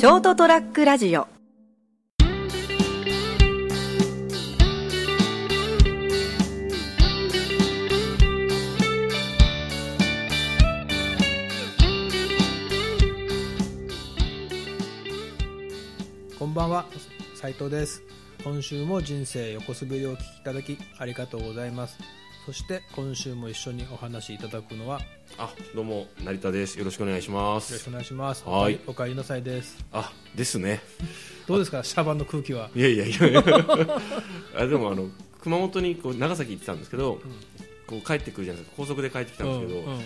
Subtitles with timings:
[0.00, 1.28] ショートトラックラジオ。
[16.38, 16.86] こんばんは
[17.34, 18.02] 斉藤です。
[18.42, 21.98] 今週も人生横滑りをお聞きいただきありがとうございます。
[22.50, 25.04] そして今週も一緒にお話しいただくのはよ
[25.38, 26.76] あ、どうも成田です。
[26.80, 27.88] よろしくお願いしまろしくす。
[27.88, 30.80] お願いしますはいおかえりなさいですあ、ですね。
[31.46, 31.84] どうですか？
[31.84, 32.68] シャバンの空気は？
[32.74, 33.44] いやいやいや。
[34.58, 35.10] あでもあの
[35.40, 37.20] 熊本にこう長崎行ってたんですけど、
[37.86, 38.76] こう帰ってくるじゃないですか。
[38.78, 40.00] 高速で帰ってきたんですけど、うん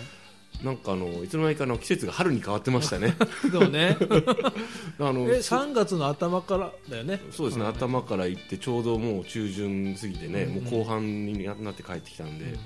[0.63, 3.15] なんかあのいつの間にかの季節が春に変わってましたね。
[3.43, 3.97] うん、でもね。
[4.99, 7.21] あのえ3月の頭からだよね。
[7.31, 12.57] そうですね、ん頭から行ってちょうどもう中旬過ぎてね、うんもう後半になって帰ってきたんで、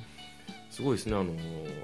[0.80, 1.16] すごいですね。
[1.18, 1.34] あの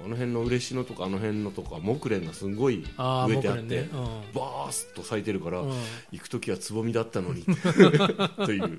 [0.06, 4.30] あの辺の嬉野とかあの辺のとか木蓮がすごいああ植えてあって、木蓮ね。
[4.34, 5.68] バースッと咲いてるから、うん。
[5.68, 5.76] うん
[6.12, 7.44] 行く時はつぼみだったのに
[8.46, 8.78] という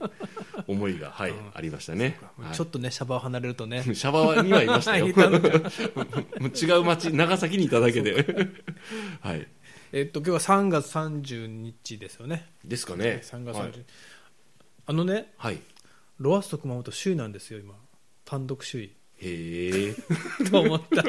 [0.65, 2.55] 思いが、はいありましたね、はい。
[2.55, 3.83] ちょっとねシャバを離れるとね。
[3.83, 5.05] シャバにはいましたよ。
[5.07, 5.41] いた もう
[6.47, 8.25] 違う町長崎にいただけで。
[9.21, 9.47] はい。
[9.91, 12.47] えっと今日は3月30日ですよね。
[12.65, 13.21] ですかね。
[13.23, 13.85] 3月30日、はい、
[14.87, 15.59] あのねはい、
[16.17, 17.75] ロアッソ熊本首位なんですよ今。
[18.25, 19.95] 単独首位へえ。
[20.49, 21.03] と思った。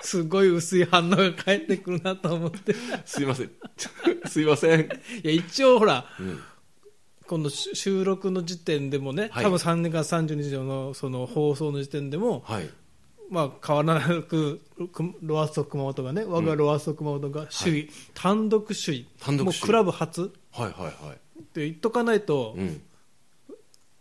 [0.00, 2.72] すごい薄い反応が返ってくるなと思って。
[2.72, 3.50] いすいません。
[4.26, 4.88] すいません、
[5.22, 6.40] や一応ほらうん。
[7.26, 9.44] 今度し収録の時点でもね、はい。
[9.44, 12.70] 多分3月30日のその放送の時点でも、はい。
[13.30, 19.06] まあ、変わらなくくロアッソ熊本がね我がロアッソ熊本が首位、単独首位。
[19.20, 19.60] 単独首位。
[19.60, 20.32] もうクラブ初。
[20.52, 21.16] はいはいはい。
[21.40, 22.82] って言っとかないと、うん、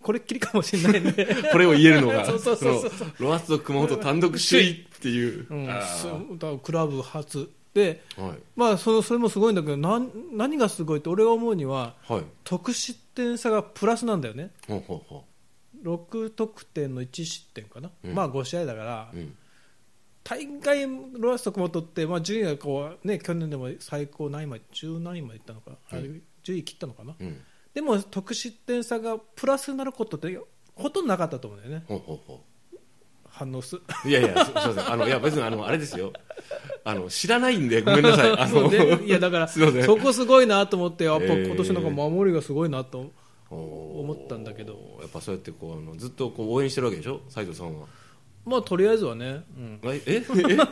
[0.01, 2.23] これっきりかもしれないんで、 これを言えるのが。
[2.27, 3.13] そうそうそうそう。
[3.19, 6.37] ロアッソ熊本単独首位っていう、うん。
[6.37, 7.49] だクラブ初。
[7.73, 8.37] で、ーはい。
[8.55, 12.23] まあ、そのそれもすごいんだけどなん何がすごいって俺が思うにははい。
[12.43, 14.51] 得失点差がプラスなんだよね。
[14.67, 15.25] ほうほうほ
[15.83, 18.15] 6得点の1失点かな、うん。
[18.15, 19.35] まあ5試合だから、う、うん、
[20.23, 26.21] 大概ロアスト熊本って、まあ、順位がこう、ね、去年でも最高何位まで10何位までいったのか、あれうん。
[26.43, 27.15] 10位切ったのかな。
[27.19, 27.41] うん、
[27.79, 30.37] でも得失点差がプラスになることって
[30.75, 31.85] ほとんどなかったと思うんだよね。
[31.87, 32.43] ほうほうほ
[33.29, 34.91] 反応すういやいやすすいません。
[34.91, 36.11] あのいや別にあのあれですよ。
[36.83, 38.37] あの知らないんでごめんなさい。
[38.37, 39.83] あのねいやだから すいません。
[39.85, 41.47] そこすごいなと思ってやっぱえー。
[41.47, 43.13] 今年なんか守りがすごいなと、
[43.49, 44.97] 思思ったんだけど。
[44.99, 47.21] やっぱそうやってこうあのずっとこう応援してるわけでしょ？
[47.29, 47.87] 斉藤さんは
[48.49, 49.79] まあとりあえずはね、うん。
[49.83, 50.25] ええ？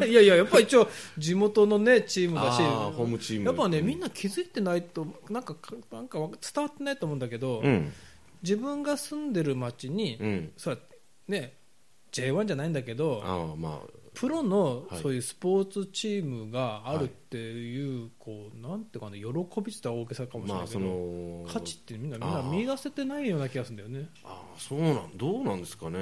[0.04, 2.62] え いやいややっぱり一応地元のねチームだし。
[2.62, 3.46] あーホームチーム。
[3.46, 3.88] やっぱねうん。
[3.88, 5.56] みんな気づいてないとなんか
[5.92, 6.30] なんか伝
[6.64, 7.92] わってないと思うんだけど、うん。
[8.42, 10.52] 自分が住んでる町に、うん。
[10.58, 10.78] そら
[11.28, 11.54] ね
[12.12, 13.82] J1 じゃないんだけどああま
[14.14, 15.02] プロのはい。
[15.04, 24.10] そういうスポーツチームがあるっていう、こうなんていうかね喜びってたら大げさかもしれないけど、の価値ってみんなみんな見出せてないような気がするんだよね。
[24.24, 26.00] ああそうなんどうなんですかね。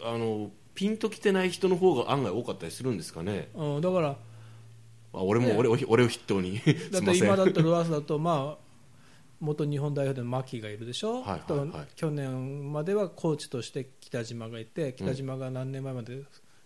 [0.00, 3.48] あのピンときてない人の方が案外多かったりするんですかね。
[3.52, 4.16] うん、だからあ
[5.12, 5.54] 俺も、ね。
[5.58, 6.60] 俺を俺を筆頭に。
[6.60, 6.62] だ
[7.02, 7.14] すいません。
[7.14, 8.64] って今だってロアスだとまあ
[9.40, 11.66] 元日本代表での牧がいるでしょ、はいはいはい。
[11.66, 16.18] だから去年まではコーチとして北島がいて北島が何年前まで、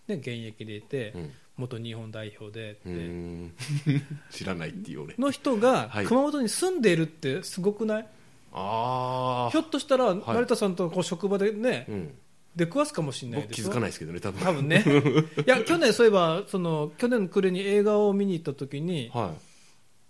[0.07, 1.31] ね、現役でいて、うん。
[1.57, 2.79] 元日本代表で。
[2.85, 4.05] うーでん。
[4.29, 5.15] 知らないっていう俺。
[5.17, 6.05] の人がはい。
[6.05, 8.07] 熊本に住んでいるってすごくない、
[8.51, 10.17] ああひょっとしたらい。
[10.19, 12.13] 成田さんとこう職場でね、うん
[12.55, 14.41] 出くわすかもしれない気づかないですけどね多分。
[14.41, 14.83] 多分ね。
[15.45, 19.33] いや去年そういえばその去年の暮れに映画を見に行った時には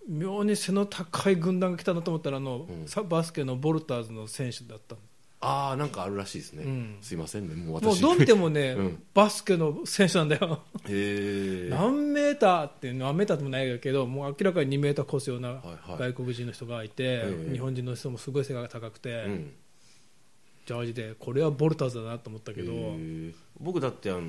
[0.08, 2.88] 妙に背の高い軍団が来たなと思ったらあの、うん。
[2.88, 4.98] さバスケのボルターズの選手だったい
[5.46, 6.98] ああなんかあるらしいですね、うん。
[7.02, 9.04] すいませんねもうもう私どう見てもね、 うん。
[9.14, 16.00] バスケの選手なんだよ、へえ何メーターって何メーターでもないけどもう明らかに2メーター越すようなはいはい。
[16.00, 19.52] 外国人の人がいて、ええ日本人の人もすごい背が高くて、うん
[20.66, 22.74] ジャージでこれはボルターズだなと思ったけど、
[23.60, 24.22] 僕だってあの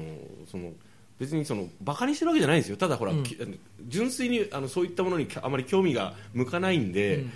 [0.50, 0.72] その
[1.18, 2.76] 別にそのバカにしてるわけじゃないんですよ。
[2.76, 3.24] ただほら、うん。
[3.86, 7.32] 純粋にあのそういったものにあまり興味が向かないんで、うん。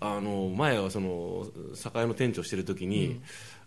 [0.00, 3.20] あの前はその酒屋の店長してる時に、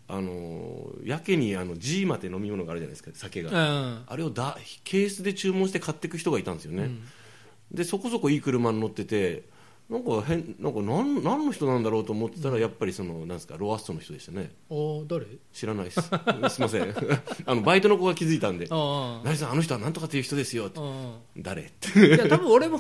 [0.07, 4.03] あのやけにあのジーマって飲み物があるじゃないですか酒が、うん。
[4.07, 7.01] あれをだケースで注文して買っていく人がいたんですよね、うん。
[7.71, 9.44] でそこそこいい車に乗ってて
[9.91, 14.53] なんか変なんか何何の人なんだろうと思ってたら、やっぱりそのなんですかロアッソの人でしたね。
[14.69, 15.25] お誰？
[15.51, 16.01] 知らないです。
[16.01, 16.95] すいません。
[17.45, 22.79] あのバイトの子が気づいたんであ「成さんあの人は何とかっていう人ですよ」ってあ誰?」っていや多分俺も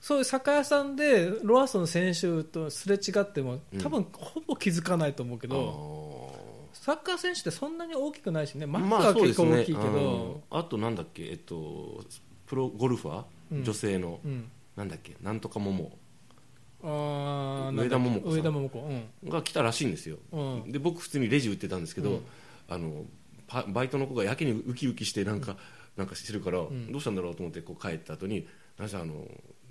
[0.00, 6.30] そういう酒屋さんでロアッソの選手とすれ違っても多分ほぼ気づかないと思うけど、
[6.74, 8.66] サッカー選手ってそんなに大きくないしね。
[8.66, 12.04] マックは結構大きいけど、あとなんだっけえっと
[12.46, 13.64] プロゴルファー、うん。
[13.64, 14.50] 女性の、うん。
[14.76, 15.16] なんだっけ？
[15.20, 15.98] なんとかもも
[16.82, 19.30] あ上田桃子上田桃子うん。
[19.30, 20.18] が来たらしいんですよ。
[20.32, 20.72] うん。
[20.72, 22.20] で僕普通にレジ売ってたんですけど、うん。
[22.68, 23.04] あの
[23.46, 25.56] パバイトの子がやけにウキウキしてなんか、
[25.96, 26.92] なんかしてるから、ん。
[26.92, 28.46] どうしたんだろうと思ってこう帰った後に
[28.78, 29.26] 「なんせあの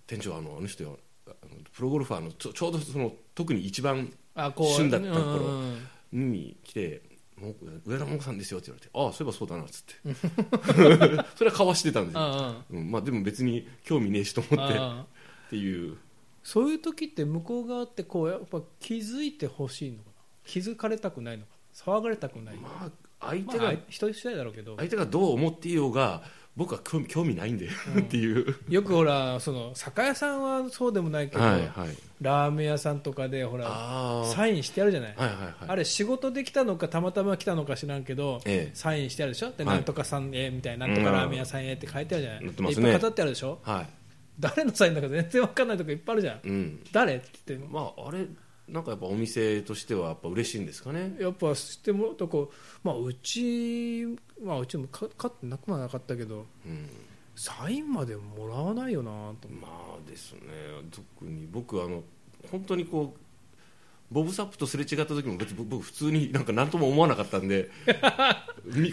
[0.06, 1.36] 店長あのあの人よあの
[1.72, 4.12] プロゴルファーのちょちょうどその特に一番
[4.76, 5.62] 旬だった頃
[6.12, 7.02] に来て
[7.38, 7.56] 「もう
[7.86, 9.94] 上田桃子さんですよ」って言われて「ああそういえばそうだな」っつって。
[11.36, 12.92] それは交わしてたんですよ、あうん。
[12.92, 14.78] まあ、でも別に興味ねえしと思って。
[15.48, 15.98] っていう
[16.48, 20.14] そういう時って向こう側ってこうやっぱ気づいてほしいのかな？
[20.46, 21.50] 気づかれたくないのか
[21.86, 21.94] な？
[21.98, 22.90] 騒がれたくない、まあ
[23.20, 24.78] 相ま手が、あ、人次第だろうけど。
[24.78, 26.22] 相手がどう思っていようが
[26.56, 27.68] 僕は興味ないんで、
[28.00, 28.56] っていう。
[28.70, 35.54] よくほらその酒屋さんはそうでもないけど、はいはいラーメン屋さんとかでほらサインしてあるじゃない、はいはいはい。
[35.68, 38.76] あれ仕事で来たのかたまたま来たのか知らんけど、ええ。
[38.76, 39.52] サインしてあるでしょ？
[39.52, 39.76] で、はい。
[39.76, 42.88] なんとかさんへみたいななんとかラーメン屋さんへって書いてあるじゃない、載ってますね。
[42.88, 43.60] いっぱい飾ってあるでしょ？
[43.64, 43.90] はい
[44.40, 46.40] 誰のサインだか全然わかんないとこいっぱいあるじゃん。
[46.44, 46.84] うん。
[46.92, 48.28] 誰って言ってまああれ
[48.68, 51.16] なんかやっぱお店としてはやっぱ嬉しいんですかね。
[51.20, 54.06] やっぱ知ってもらうとこう、まあ、うち、
[54.44, 56.90] まあ、うちもか勝ってなくはなかったけどうん。
[57.36, 60.40] サインまでもらわないよなと思まあですね。
[60.92, 62.04] 特に僕あの
[62.52, 63.20] 本当にこう
[64.12, 67.70] ボブサップとすれ違った時も別に僕普通になんか何とも思わなかったんで。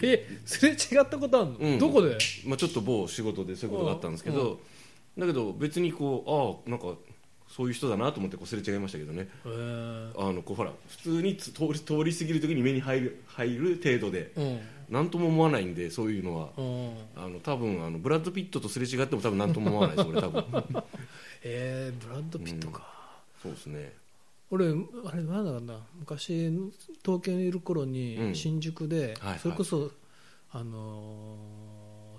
[0.03, 1.79] えすれ違ったことあるの、うん。
[1.79, 2.17] どこで？
[2.45, 4.59] まあ、ちょっと某仕事でそういうことがあったんですけど、
[5.17, 6.97] だけど別にこうああなんか
[7.47, 9.29] そういう人だなと思ってこうすれ違いましたけどね。
[9.43, 9.49] あ
[10.31, 14.59] のこうほら普通につ通り通り過ぎる時に目に入る入る程度でうん。
[14.87, 16.49] 何とも思わないんでそういうのは。
[16.57, 16.93] うん。
[17.15, 20.43] あの多分あのブラッド・ピットとすれ違っても多分何とも思わないです俺多分。
[21.43, 22.87] えー、ブラッド・ピットか、
[23.41, 23.93] そうですね。
[24.51, 24.71] 俺あ
[25.15, 26.51] れなんだろうな昔
[27.03, 28.35] 東京にいる頃うにん。
[28.35, 29.39] 新宿で、はいはい。
[29.39, 29.91] それこそ、
[30.51, 31.37] あの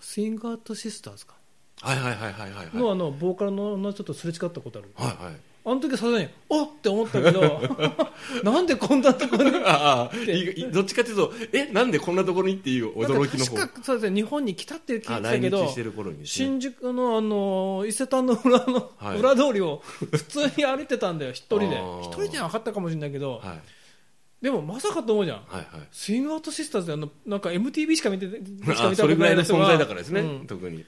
[0.00, 1.34] ースインガートシスターズか、
[1.82, 2.76] はいはいはいはいはいはい。
[2.76, 4.90] のあのボーカルの女ちょっとすれ違ったことある。
[4.94, 5.34] はいはい。
[5.67, 6.69] あの時さすがにおっ！
[6.69, 7.61] って思ったけど
[8.44, 9.56] なんでこんなところに？
[9.67, 13.55] ああいいどっちかというとえなんでこんなところにっていう驚きの方。
[13.56, 16.46] か確かそうですね日本に来たって聞いてあたけど来日してる頃にですね。
[16.46, 19.19] 新宿のあの伊勢丹の裏の、はい。
[19.19, 21.76] 裏通りを普通に歩いてたんだよ一人で。
[22.02, 24.44] 一人じゃなかったかもしれないけど、はい。
[24.44, 25.38] でもまさかと思うじゃん。
[25.38, 25.67] はいはい。
[25.90, 30.46] スイングアウトシスターズであのなんか MTV しか見てしか見たあことないそれぐらいの存在だからですね、うん。
[30.46, 30.84] 特に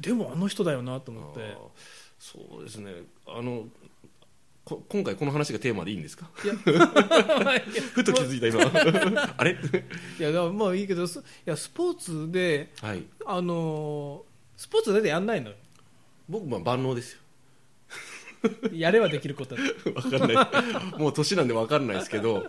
[0.00, 1.56] でもあの人だよなと思って。
[2.18, 2.92] そうですね。
[3.26, 3.64] あの
[4.64, 6.28] こ今回この話がテーマでいいんですか？
[6.44, 6.54] いや。
[7.94, 8.64] ふと気づいた今。
[9.38, 9.56] あれ？
[10.18, 13.04] いやまあいいけどすいやスポーツではい。
[13.26, 15.56] あのースポーツだってやんないのよ。
[16.28, 17.20] 僕まあ万能ですよ。
[18.72, 19.62] やればできることだ。
[19.94, 20.42] わかんな
[20.96, 21.00] い。
[21.00, 22.46] もう年なんでわかんないですけど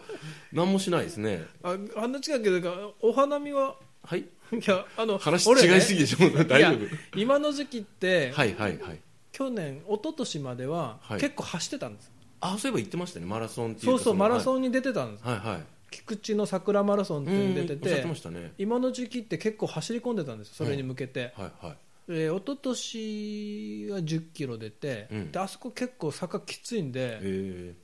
[0.53, 1.45] 何もしないですね。
[1.63, 3.75] ああんな違うけどかお花見は
[4.07, 4.19] はい。
[4.19, 4.25] い
[4.65, 7.19] やあの話違いすぎでしょ、大丈夫。
[7.19, 9.01] 今の時期って、はいはいはい。
[9.33, 11.19] 去年一昨年までは、はい。
[11.19, 12.11] 結構走ってたんです。
[12.39, 13.25] あそういえば言ってましたね。
[13.25, 15.51] マラソンっていうそうそうマランソンに出てたんです、はいはい。
[15.53, 18.53] はい菊池の桜マラソンっていうのに出ててね。
[18.57, 21.75] 今の時期って結構走り込んでたんですそれに向けて、はいは
[22.09, 22.11] い。
[22.11, 25.31] で一昨年は1 0キロ出て、うん。
[25.31, 27.75] であそこ結構坂きついんで、え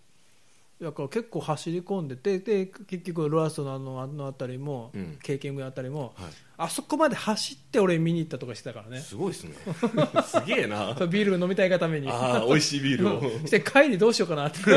[0.83, 5.17] だから結構走り込んでてで結局ロアスのあのあの辺りも、うん。
[5.23, 6.31] 経験のあたりもーはい。
[6.55, 8.99] あそこまで走って俺見に行ったとかしてたからね。
[9.01, 9.55] すごいですね。
[10.27, 10.93] すげえな。
[11.09, 12.07] ビール飲みたいがために。
[12.09, 13.21] ああ美味しいビールを。
[13.47, 14.59] して帰りどうしようかなって。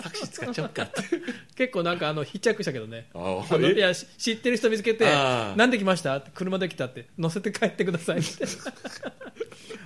[0.00, 1.02] タクシー使っちゃおうかって。
[1.54, 3.08] 結構なんかあの必着したけどね。
[3.14, 6.16] あいやし知ってる人見つけてなんで来ました？
[6.16, 8.44] って車で来たって乗せて帰ってくださいって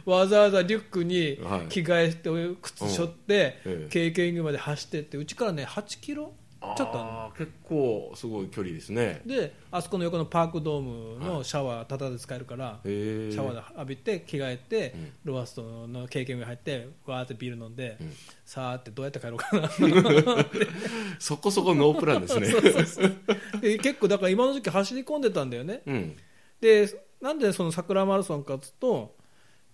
[0.04, 1.68] わざわざリュックにはい。
[1.68, 6.32] 着替えて靴背負って経験まで走ってってうちからね8キロ
[6.76, 9.20] ちょっと結構すごい距離ですね。
[9.26, 13.30] であそこの横のパークドームのシャワータダで使えるから、へえ。
[13.30, 15.12] シャワーで浴びて着替えて、うん。
[15.25, 18.12] ロアストの経験に入ってわーってビール飲んで、うん。
[18.44, 19.68] さあってどうやって帰ろうかな
[21.20, 22.49] そこそこノープランですね。
[23.61, 25.82] で結構だから今の時期走り込んでたんだよね。
[25.87, 26.16] うん。
[26.61, 26.88] で
[27.20, 29.13] なんでその桜マラソンかっつうと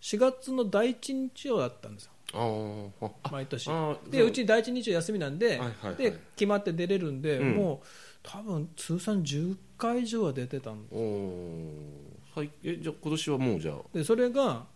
[0.00, 2.92] 4月の第一日曜だったんですよ。
[3.30, 3.68] 毎年。
[4.10, 4.30] でう。
[4.30, 7.56] ち第一日曜休みなんで,、はいで決まって出れるんで、うん。
[7.56, 7.86] もう
[8.22, 12.38] 多分通算10回以上は出てたんおー。
[12.38, 12.50] はい。
[12.62, 13.76] えじゃあ今年はもうじゃあ。
[13.92, 14.66] でそれが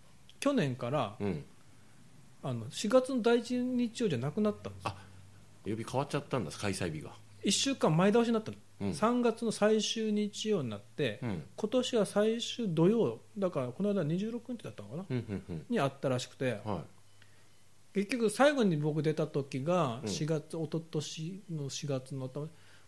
[0.40, 1.44] 去年からうん。
[2.42, 4.82] あの4月の第一日曜じゃなくなったんです。
[4.88, 4.96] あ
[5.64, 7.10] 曜日変わっちゃったんだ開催日が。
[7.44, 8.90] 1週間前倒しになったの、うん。
[8.90, 11.42] 3月の最終日曜になって、うん。
[11.56, 15.66] 今年は最終土曜だからこの間26日だったのかな、うんうんうん。
[15.68, 16.60] にあったらしくて。
[16.64, 16.82] は
[17.94, 18.00] い。
[18.00, 20.08] 結局最後に僕出た時がうん。
[20.08, 22.30] 4月、一昨年の4月の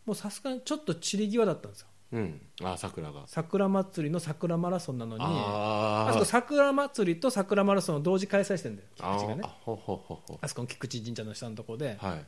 [0.04, 1.88] もうさすがにちょっと散り際だったんですよ。
[2.12, 2.40] うん。
[2.62, 3.22] あ桜が。
[3.26, 9.42] 桜祭りの桜マラソンなのにああそこ桜祭りと桜マラソンを同時開催してるんだよあ菊池がね。
[9.44, 11.96] あほほほほあそこの菊池神社の下のところで。
[12.00, 12.24] はい。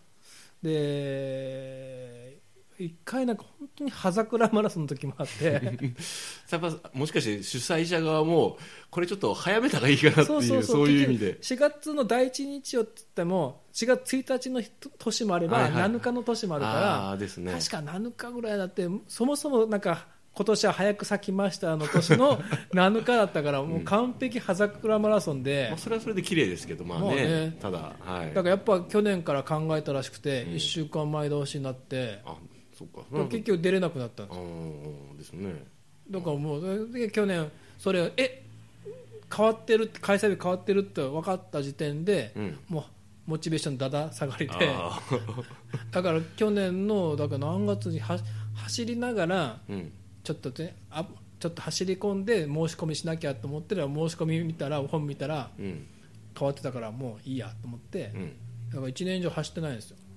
[0.63, 2.38] で
[2.79, 5.45] 一回なんか本当に葉桜マラソンの時もあって。
[6.51, 8.57] やっぱもしかして主催者側も
[8.91, 11.39] これちょっと早めた方がいいかなっていうそういう意味で。
[11.41, 14.63] 4月の第一日曜って言っても4月1日の
[14.99, 17.53] 年もあれば、はいはい7日の年もあるからね。
[17.53, 20.07] 確か7日ぐらいだってそもそもなんか
[20.39, 22.39] 今年は早く咲きましたの年の
[22.73, 25.67] 7日だったからもう完璧葉桜マラソンで。
[25.71, 27.05] まあ、、それはそれで綺麗ですけどまあね。
[27.05, 27.57] まあね。
[27.61, 28.29] ただはい。
[28.29, 32.37] だからやっぱ去年から考えたらしくて、1週間前倒しになって、あ
[32.79, 33.03] そうか。
[33.29, 34.29] 結局出れなくなったん
[35.17, 35.33] です。
[35.33, 35.65] ですね。
[36.09, 38.45] だからもうで去年それえ
[39.35, 42.59] 変わってるって開催日変わってるって分かった時点で、うん。
[42.69, 42.85] もう
[43.31, 44.55] モチベーションだだ下がりで
[45.91, 48.19] だから去年のだから何月には
[48.55, 49.93] 走りながらうん。
[50.23, 51.07] ちょっとねあ
[51.41, 55.87] ちょっと走り込んで申し込みしなきゃと思ってら申し込み見たら本見たらうん。
[56.39, 58.33] 変わってたからもういいやと思って、うん。
[58.71, 59.97] だから1年以上走ってないんですよ。
[60.01, 60.08] あ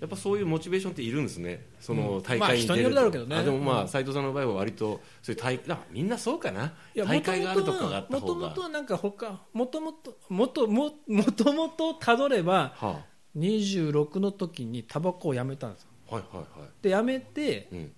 [0.00, 3.36] やっぱそういうモチベーションっているんですね、その大まあ会に出ると、人によるだろうけどね。
[3.36, 3.88] あでもまあうん。
[3.88, 8.48] 斉藤さんの場合は割とそういう大あみんなそうかな、大会があるとかがあったもと方が。
[8.48, 13.04] もとはなんか他もともともとももともとたどればは
[13.36, 15.88] 26の時にタバコをやめたんですよ。
[16.10, 17.92] あ、はいはいはい、でやめてうん、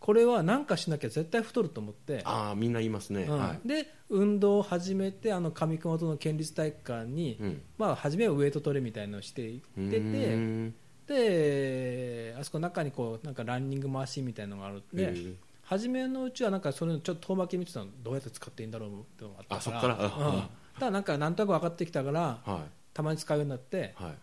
[0.00, 3.38] これは何かしなきゃ絶対太ると思って、ああみんな言いますね、うん。
[3.38, 3.68] はい。
[3.68, 10.74] で運動を始めてあの上熊本の県立体育館に、うん、まあ、初めはウエイトトレみたいなのをして行っててん
[11.06, 14.82] であそこ中にこうなんかランニングマシンみたいなのがあるん。
[14.92, 15.14] で
[15.62, 20.28] 初めのうちはなんかそれのちょっと遠巻き見てたのどうやって使っていいんだろうってのがあったからあそっから？
[20.28, 20.42] うん。
[20.74, 24.14] ただなんかなんとなく分かってきたからはたまに使うようになっていはい。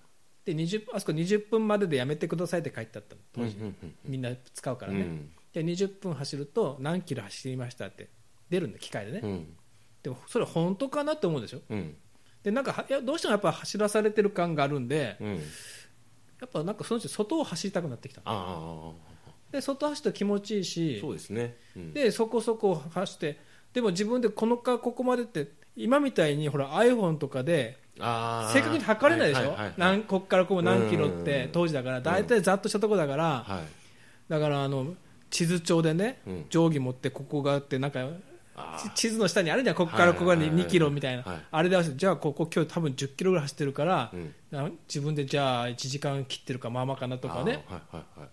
[0.45, 5.31] で20あそこ20分まででやめてくださいって書いてあったの当時、うんうんみんな使うからね、うん。
[5.53, 8.09] で20分走ると何キロ走りましたって
[8.49, 9.47] 出るんで機械でね、うん。
[10.03, 11.61] でもそれ本当かなって思うでしょ。
[11.69, 11.95] うん。
[12.43, 15.39] でなんかはいやどうしてもやっぱ走らされてる感があるんでうん
[16.41, 18.21] やっぱなんかそのうち外を走りたくなってきた
[19.51, 23.39] で外走って気持ちいいあしそうですね、うん、でそこそこ走って
[23.73, 29.73] でも自分でこのかここまでって今みたいにほら iPhone とかで正確に測れないでしょ、はいはいはい。
[29.77, 32.01] なんこっからここ何キロってうん当時だから。
[32.01, 34.31] 大体ざっとしたとこだから、はい。
[34.31, 34.95] だからあの
[35.29, 36.45] 地図帳でね、うん。
[36.49, 38.07] 定規持ってここがあってなんか
[38.95, 41.41] 地図の下にあるじゃんここからここにはいはいはい2キロみたいな、はい。
[41.51, 44.33] あれで合わせてじゃあここ今日多分10キロぐらい走ってるから、うん。
[44.51, 47.65] な自分でじゃあ1時間切ってるかまあまあかなとかね。
[47.67, 48.29] はいはいはい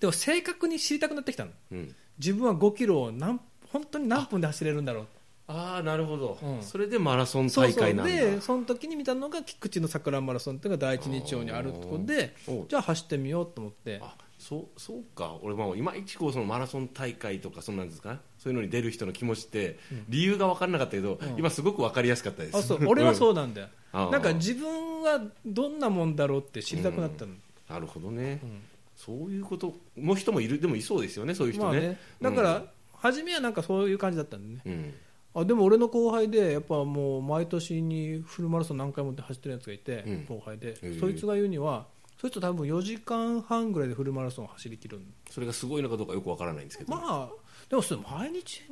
[0.00, 1.50] でも正確に知りたくなってきたの。
[1.72, 1.94] うん。
[2.18, 3.40] 自分は5キロを何
[3.72, 5.06] 本当に何分で走れるんだろう
[5.46, 6.62] ああなるほど、うん。
[6.62, 8.12] それでマラソンそうそう大会なんだ。
[8.12, 12.34] でその時に見たのが菊池の桜マラソンっていうのが第一日曜にあるところで
[12.68, 14.00] じゃあ走ってみようと思って。
[14.02, 15.38] あそうそうか。
[15.42, 18.18] 俺もいまいちこうそのマラソン大会とかそんなんですか？
[18.38, 21.38] そういうのに出る人の気持ちって理由が分からなかったけど、うん。
[21.38, 22.56] 今すごく分かりやすかったです。
[22.56, 22.86] あそう。
[22.86, 24.10] 俺はそうなんだよ、あー。
[24.10, 27.32] なんか自分はどんなもんだろうって知りたくなったの、
[27.70, 28.60] なるほどね、うん。
[28.96, 31.98] そういうことも人もいるでもいそうですよねそういう人ね,、まあね。
[32.20, 34.60] だから、初めはなんかそういう感じだったんでね。
[34.66, 34.94] うん
[35.34, 40.26] あでも俺の後輩でやっぱもう毎年にフルマラソン何回も走ってるやつがいて、うん。
[40.26, 40.68] 後輩で。
[40.68, 40.98] へえ。
[41.00, 41.86] そいつが言うには
[42.20, 47.28] そいつ多分4時間半ぐらいでフルマラソンを走り切るそれがすごいのかどうかよく分からないんですけど、まあ
[47.68, 48.62] でもそれ毎日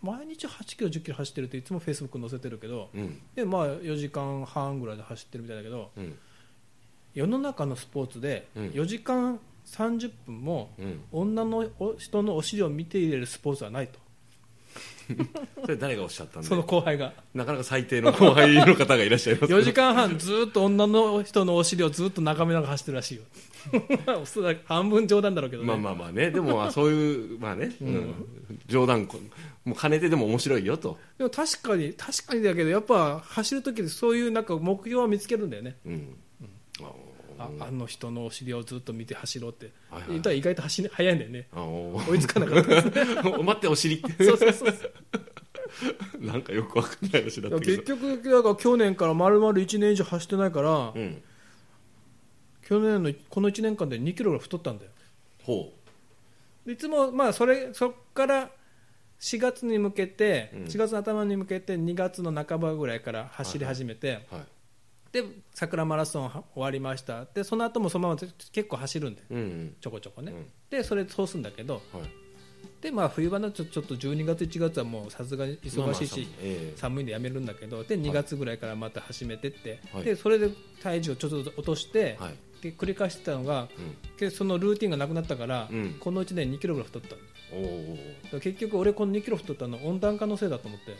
[0.00, 3.20] 毎日8キロ10キロ走ってるっていつもフェイスブックに載せてるけどうん。
[3.34, 6.16] でまあ4時間半ぐらいで走ってるみたいだけどうん。
[7.14, 8.68] 世の中のスポーツでうん。
[8.68, 11.00] 4時間30分もうん。
[11.12, 13.98] 女のお人のお尻を見て入れるスポーツはないと
[15.62, 16.48] それ誰がおっしゃったんで？
[16.48, 17.12] その後輩が。
[17.34, 23.22] なかなか最低の後輩の方がいらっしゃいます4時間半ずっと女の人のお尻をずっと眺めながら走ってるらしいよ。
[24.66, 26.30] 半分冗談だろうけどね、まあまあまあね。
[26.30, 28.14] でもまあそういうまあね、うん。
[28.66, 29.18] 冗談こ
[29.64, 35.76] もう兼ねてでも面白いよと、でも確かに確かにだけどやっぱ走る時でそういうなんか目標を見つけるんだよね。
[35.86, 36.16] うん
[37.44, 40.10] あああの人のお尻をずっと見て走ろうって、はいはい。
[40.10, 41.48] 言ったら意外と走り速いんだよね
[42.08, 42.72] 追いつかなかった。
[43.42, 44.24] 待ってお尻って。
[44.24, 44.72] そうそうそう
[46.20, 47.60] なんかよくわかんない話だった。
[47.60, 51.22] け結ど局だから去年から丸々1年以上走ってないから、うん。
[52.62, 54.90] 去年のこの1年間で2キロぐらい太ったんだよ。
[55.42, 55.72] ほ
[56.66, 58.50] いつもまあそれそっから
[59.20, 60.64] 4月に向けて、うん。
[60.64, 64.44] 4月の頭に向けて2月の半ばぐらいから走り始めて、うはい
[65.12, 67.26] で桜マラソンは終わりました。
[67.26, 68.20] でその後もそのまま
[68.52, 69.76] 結構走るんでうんうん。
[69.80, 70.46] ちょこちょこね、うん。
[70.70, 71.74] でそれ通すんだけど。
[71.74, 71.82] はい。
[72.80, 76.76] でまあ、冬場のちょちょっと12月、1月はもうさすがに忙しいし、ええ。
[76.76, 77.84] 寒いんでやめるんだけど。
[77.84, 80.04] で2月ぐらいからまた始めてって、はい。
[80.04, 80.50] でそれで
[80.82, 82.34] 体重をちょっと落として、はい。
[82.62, 84.16] で繰り返してたのが、うん。
[84.16, 85.96] でそのルーティンがなくなったから、うん。
[86.00, 87.16] この1年2キロぐらい太った
[88.40, 90.96] 結局俺この2キロ太ったのは温暖化のせいだと思って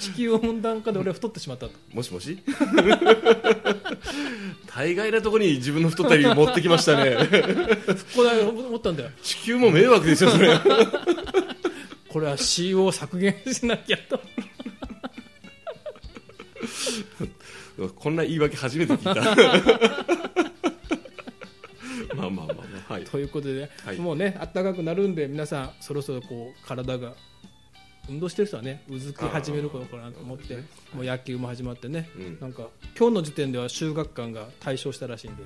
[0.00, 1.72] 地球温暖化で俺は太ってしまったと。
[1.92, 2.38] もしもし？
[4.74, 7.16] 大概なところに自分の太ったり持ってきましたね。
[8.14, 9.10] これ思ったんだよ。
[9.22, 10.58] 地球も迷惑ですよそれ。
[12.08, 14.20] これは CO を削減しなきゃと。
[17.96, 19.22] こんな言い訳初めて聞いた。
[22.14, 23.04] まあまあまあまあはい。
[23.04, 23.96] ということで、はい。
[23.96, 27.14] もうね暖かくなるんで皆さんそろそろこう体が
[28.08, 30.56] 運動してる人はねうずき始める頃かなと思って、
[30.94, 32.40] もう野球も始まってね、うん。
[32.40, 32.68] なんか
[32.98, 35.42] 今日の時点では修学館が対象したらしいんで。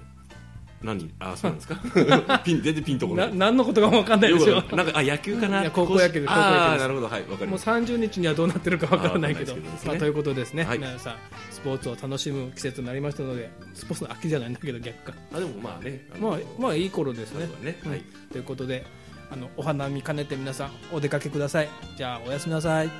[0.82, 1.10] 何？
[1.20, 2.40] あそうなんですか。
[2.44, 4.62] ピン全然ピンとこなない何のことかも分かんないでしょ。
[4.74, 5.70] なんかあ野球かな？
[5.70, 6.26] 高校野球です。
[6.26, 7.08] 高校野球なるほど。
[7.08, 9.54] はいわかりもうます30日にはどうなってるか分からないけど。
[9.54, 9.62] ね。
[9.84, 10.78] まあ、ということですね、はい。
[10.78, 11.16] 皆さん
[11.50, 15.14] スポーツを楽しむ季節になりましたのでスポーツの秋じゃないんだけど逆か。
[15.32, 17.48] あでもまあねまあまあいい頃ですね。
[17.62, 17.78] ね。
[17.84, 18.02] はい。
[18.30, 18.84] ということで
[19.30, 21.68] あのお花見兼ねて皆さんお出かけください。
[21.96, 22.90] じゃあおやすみなさい。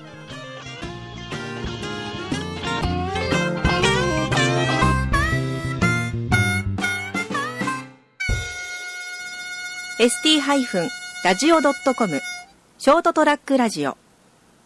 [9.98, 10.40] ST-
[11.24, 12.20] ラジオ .com
[12.78, 13.96] ショートトラックラジオ。